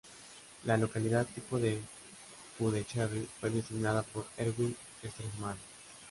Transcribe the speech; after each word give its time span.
La 0.65 0.77
localidad 0.77 1.27
tipo 1.27 1.59
de 1.59 1.79
Puducherry 2.57 3.27
fue 3.39 3.51
designada 3.51 4.01
por 4.01 4.25
Erwin 4.35 4.75
Stresemann. 4.97 5.57